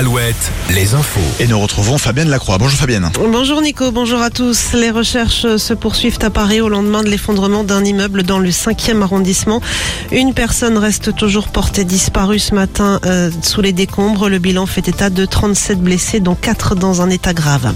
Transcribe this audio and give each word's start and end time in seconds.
Alouette, 0.00 0.50
les 0.70 0.94
infos. 0.94 1.20
Et 1.40 1.46
nous 1.46 1.60
retrouvons 1.60 1.98
Fabienne 1.98 2.30
Lacroix. 2.30 2.56
Bonjour 2.56 2.78
Fabienne. 2.78 3.10
Bonjour 3.16 3.60
Nico, 3.60 3.92
bonjour 3.92 4.22
à 4.22 4.30
tous. 4.30 4.72
Les 4.72 4.90
recherches 4.90 5.58
se 5.58 5.74
poursuivent 5.74 6.16
à 6.22 6.30
Paris 6.30 6.62
au 6.62 6.70
lendemain 6.70 7.02
de 7.02 7.10
l'effondrement 7.10 7.64
d'un 7.64 7.84
immeuble 7.84 8.22
dans 8.22 8.38
le 8.38 8.48
5e 8.48 9.02
arrondissement. 9.02 9.60
Une 10.10 10.32
personne 10.32 10.78
reste 10.78 11.14
toujours 11.14 11.48
portée 11.48 11.84
disparue 11.84 12.38
ce 12.38 12.54
matin 12.54 12.98
euh, 13.04 13.30
sous 13.42 13.60
les 13.60 13.74
décombres. 13.74 14.30
Le 14.30 14.38
bilan 14.38 14.64
fait 14.64 14.88
état 14.88 15.10
de 15.10 15.26
37 15.26 15.78
blessés, 15.80 16.20
dont 16.20 16.34
4 16.34 16.76
dans 16.76 17.02
un 17.02 17.10
état 17.10 17.34
grave. 17.34 17.74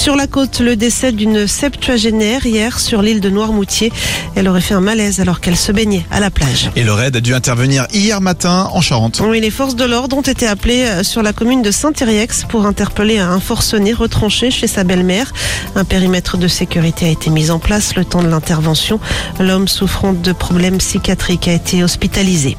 Sur 0.00 0.16
la 0.16 0.26
côte, 0.26 0.60
le 0.60 0.76
décès 0.76 1.12
d'une 1.12 1.46
septuagénaire 1.46 2.46
hier 2.46 2.80
sur 2.80 3.02
l'île 3.02 3.20
de 3.20 3.28
Noirmoutier. 3.28 3.92
Elle 4.34 4.48
aurait 4.48 4.62
fait 4.62 4.72
un 4.72 4.80
malaise 4.80 5.20
alors 5.20 5.42
qu'elle 5.42 5.58
se 5.58 5.72
baignait 5.72 6.06
à 6.10 6.20
la 6.20 6.30
plage. 6.30 6.70
Et 6.74 6.84
le 6.84 6.94
raid 6.94 7.14
a 7.16 7.20
dû 7.20 7.34
intervenir 7.34 7.86
hier 7.92 8.22
matin 8.22 8.70
en 8.72 8.80
Charente. 8.80 9.20
Oui, 9.22 9.42
les 9.42 9.50
forces 9.50 9.76
de 9.76 9.84
l'ordre 9.84 10.16
ont 10.16 10.22
été 10.22 10.46
appelées 10.46 10.84
euh, 10.84 11.02
sur 11.02 11.22
la 11.22 11.34
commune 11.34 11.60
de 11.60 11.70
Saint-Iriex 11.70 12.46
pour 12.48 12.64
interpeller 12.64 13.18
un 13.18 13.40
forcené 13.40 13.92
retranché 13.92 14.50
chez 14.50 14.68
sa 14.68 14.84
belle-mère. 14.84 15.34
Un 15.76 15.84
périmètre 15.84 16.38
de 16.38 16.48
sécurité 16.48 17.04
a 17.04 17.10
été 17.10 17.28
mis 17.28 17.50
en 17.50 17.58
place 17.58 17.94
le 17.94 18.06
temps 18.06 18.22
de 18.22 18.28
l'intervention. 18.28 19.00
L'homme 19.38 19.68
souffrant 19.68 20.14
de 20.14 20.32
problèmes 20.32 20.78
psychiatriques 20.78 21.46
a 21.46 21.52
été 21.52 21.84
hospitalisé. 21.84 22.56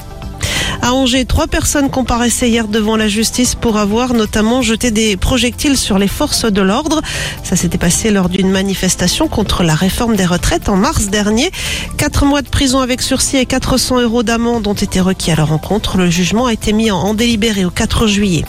À 0.83 0.93
Angers, 0.93 1.25
trois 1.25 1.45
personnes 1.47 1.89
comparaissaient 1.91 2.49
hier 2.49 2.67
devant 2.67 2.97
la 2.97 3.07
justice 3.07 3.53
pour 3.53 3.77
avoir 3.77 4.13
notamment 4.13 4.63
jeté 4.63 4.89
des 4.89 5.15
projectiles 5.15 5.77
sur 5.77 5.99
les 5.99 6.07
forces 6.07 6.45
de 6.45 6.61
l'ordre. 6.61 7.01
Ça 7.43 7.55
s'était 7.55 7.77
passé 7.77 8.09
lors 8.09 8.29
d'une 8.29 8.49
manifestation 8.49 9.27
contre 9.27 9.61
la 9.61 9.75
réforme 9.75 10.15
des 10.15 10.25
retraites 10.25 10.69
en 10.69 10.75
mars 10.75 11.07
dernier. 11.07 11.51
Quatre 11.97 12.25
mois 12.25 12.41
de 12.41 12.49
prison 12.49 12.79
avec 12.79 13.01
sursis 13.03 13.37
et 13.37 13.45
400 13.45 14.01
euros 14.01 14.23
d'amende 14.23 14.65
ont 14.65 14.73
été 14.73 14.99
requis 14.99 15.31
à 15.31 15.35
leur 15.35 15.51
encontre. 15.51 15.97
Le 15.97 16.09
jugement 16.09 16.47
a 16.47 16.53
été 16.53 16.73
mis 16.73 16.89
en 16.89 17.13
délibéré 17.13 17.63
au 17.63 17.69
4 17.69 18.07
juillet. 18.07 18.43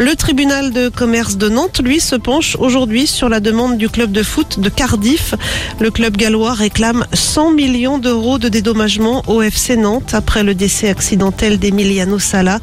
Le 0.00 0.14
tribunal 0.14 0.70
de 0.72 0.88
commerce 0.88 1.36
de 1.36 1.48
Nantes, 1.48 1.80
lui, 1.82 1.98
se 1.98 2.14
penche 2.14 2.56
aujourd'hui 2.60 3.08
sur 3.08 3.28
la 3.28 3.40
demande 3.40 3.78
du 3.78 3.88
club 3.88 4.12
de 4.12 4.22
foot 4.22 4.60
de 4.60 4.68
Cardiff. 4.68 5.34
Le 5.80 5.90
club 5.90 6.16
gallois 6.16 6.52
réclame 6.52 7.04
100 7.12 7.50
millions 7.50 7.98
d'euros 7.98 8.38
de 8.38 8.48
dédommagement 8.48 9.24
au 9.26 9.42
FC 9.42 9.76
Nantes 9.76 10.14
après 10.14 10.44
le 10.44 10.54
décès 10.54 10.88
accidentel 10.88 11.58
d'Emiliano 11.58 12.20
Sala. 12.20 12.60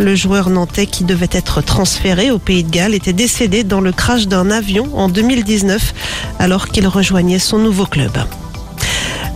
Le 0.00 0.16
joueur 0.16 0.50
nantais 0.50 0.86
qui 0.86 1.04
devait 1.04 1.28
être 1.30 1.62
transféré 1.62 2.32
au 2.32 2.40
Pays 2.40 2.64
de 2.64 2.70
Galles 2.70 2.94
était 2.94 3.12
décédé 3.12 3.62
dans 3.62 3.80
le 3.80 3.92
crash 3.92 4.26
d'un 4.26 4.50
avion 4.50 4.88
en 4.94 5.08
2019 5.08 5.94
alors 6.40 6.66
qu'il 6.66 6.88
rejoignait 6.88 7.38
son 7.38 7.58
nouveau 7.58 7.86
club. 7.86 8.10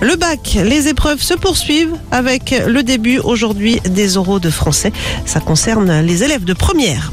Le 0.00 0.16
bac, 0.16 0.58
les 0.64 0.88
épreuves 0.88 1.22
se 1.22 1.34
poursuivent 1.34 1.94
avec 2.10 2.60
le 2.66 2.82
début 2.82 3.20
aujourd'hui 3.20 3.78
des 3.88 4.16
oraux 4.16 4.40
de 4.40 4.50
français. 4.50 4.92
Ça 5.26 5.38
concerne 5.38 6.00
les 6.00 6.24
élèves 6.24 6.44
de 6.44 6.52
première. 6.52 7.12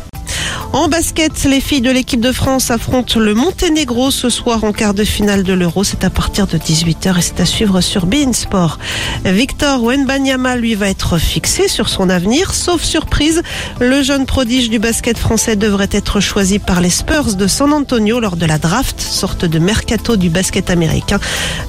En 0.73 0.87
basket, 0.87 1.43
les 1.43 1.61
filles 1.61 1.81
de 1.81 1.91
l'équipe 1.91 2.19
de 2.19 2.31
France 2.31 2.71
affrontent 2.71 3.19
le 3.19 3.35
Monténégro 3.35 4.09
ce 4.09 4.31
soir 4.31 4.63
en 4.63 4.71
quart 4.71 4.95
de 4.95 5.03
finale 5.03 5.43
de 5.43 5.53
l'Euro. 5.53 5.83
C'est 5.83 6.03
à 6.03 6.09
partir 6.09 6.47
de 6.47 6.57
18h 6.57 7.19
et 7.19 7.21
c'est 7.21 7.39
à 7.39 7.45
suivre 7.45 7.79
sur 7.79 8.07
Bein 8.07 8.33
Sport. 8.33 8.79
Victor 9.23 9.83
Wenbanyama, 9.83 10.55
lui, 10.55 10.73
va 10.73 10.89
être 10.89 11.19
fixé 11.19 11.67
sur 11.67 11.89
son 11.89 12.09
avenir. 12.09 12.55
Sauf 12.55 12.81
surprise, 12.81 13.43
le 13.79 14.01
jeune 14.01 14.25
prodige 14.25 14.71
du 14.71 14.79
basket 14.79 15.19
français 15.19 15.55
devrait 15.55 15.89
être 15.91 16.19
choisi 16.19 16.57
par 16.57 16.81
les 16.81 16.89
Spurs 16.89 17.35
de 17.35 17.45
San 17.45 17.71
Antonio 17.71 18.19
lors 18.19 18.35
de 18.35 18.47
la 18.47 18.57
draft, 18.57 18.99
sorte 18.99 19.45
de 19.45 19.59
mercato 19.59 20.15
du 20.17 20.31
basket 20.31 20.71
américain. 20.71 21.19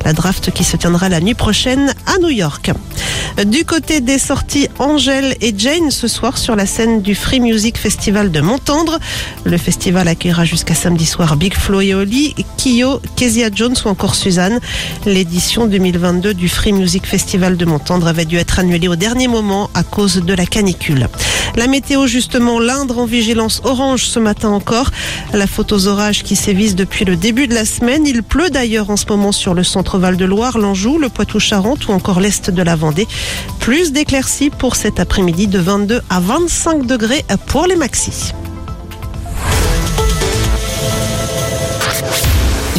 La 0.07 0.15
draft 0.15 0.51
qui 0.51 0.65
se 0.65 0.79
tiendra 0.79 1.11
la 1.11 1.21
nuit 1.21 1.35
prochaine 1.35 1.93
à 2.07 2.17
New 2.23 2.31
York. 2.31 2.71
Du 3.45 3.67
côté 3.67 4.01
des 4.01 4.19
sorties, 4.19 4.69
Angèle 4.79 5.37
et 5.43 5.53
Jane 5.57 5.91
ce 5.91 6.09
soir 6.09 6.39
sur 6.39 6.57
la 6.57 6.65
scène 6.65 7.03
du 7.03 7.15
Free 7.15 7.41
Music 7.41 7.77
Festival 7.77 8.31
de 8.31 8.41
Montendre. 8.41 8.94
Le 9.45 9.59
festival 9.59 10.09
accueillera 10.09 10.45
jusqu'à 10.45 10.75
samedi 10.75 11.07
soir 11.07 11.37
Big 11.37 11.55
Flo 11.55 11.81
et 11.81 11.95
Oli, 11.95 12.35
Kyo, 12.57 13.01
Kezia 13.17 13.49
Jones 13.53 13.77
ou 13.85 13.89
encore 13.89 14.15
Suzanne. 14.15 14.61
L'édition 15.07 15.67
2022 15.67 16.35
du 16.35 16.49
Free 16.49 16.73
Music 16.73 17.07
Festival 17.07 17.57
de 17.57 17.65
Montendre 17.65 18.07
avait 18.07 18.25
dû 18.25 18.37
être 18.37 18.59
annulée 18.59 18.89
au 18.89 18.97
dernier 18.97 19.29
moment 19.29 19.71
à 19.75 19.83
cause 19.83 20.17
de 20.17 20.35
la 20.35 20.47
canicule. 20.47 21.09
La 21.57 21.67
météo 21.69 22.07
justement, 22.07 22.59
l'Indre 22.59 22.99
en 22.99 23.07
vigilance 23.07 23.61
orange 23.65 24.07
ce 24.07 24.19
matin 24.19 24.49
encore. 24.49 24.91
La 25.33 25.47
faute 25.47 25.73
aux 25.73 25.87
orages 25.87 26.23
qui 26.23 26.37
sévissent 26.37 26.75
depuis 26.75 27.05
le 27.05 27.17
début 27.17 27.47
de 27.47 27.55
la 27.55 27.65
semaine. 27.65 28.07
Il 28.07 28.23
pleut 28.23 28.51
d'ailleurs 28.51 28.91
en 28.91 28.97
ce 28.97 29.07
moment 29.09 29.31
sur 29.31 29.55
le 29.55 29.63
centre 29.63 29.99
Val-de-Loire, 29.99 30.59
l'Anjou, 30.59 30.99
le 30.99 31.09
Poitou-Charentes 31.09 31.87
ou 31.89 31.93
encore 31.93 32.21
l'Est 32.21 32.51
de 32.51 32.63
la 32.63 32.75
Vendée. 32.75 33.07
Plus 33.61 33.93
d'éclaircies 33.93 34.51
pour 34.51 34.75
cet 34.77 34.99
après-midi 34.99 35.47
de 35.47 35.59
22 35.59 36.03
à 36.11 36.21
25 36.21 36.87
degrés 36.87 37.25
pour 37.47 37.67
les 37.67 37.77
maxis. 37.77 38.33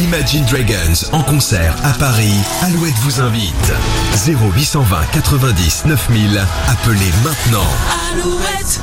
Imagine 0.06 0.44
Dragons 0.44 1.10
en 1.12 1.22
concert 1.24 1.74
à 1.82 1.92
Paris. 1.92 2.36
Alouette 2.62 2.94
vous 3.00 3.20
invite. 3.20 3.72
0820 4.24 5.04
90 5.12 5.84
9000. 5.86 6.46
Appelez 6.68 7.10
maintenant. 7.24 7.66
Alouette 8.12 8.80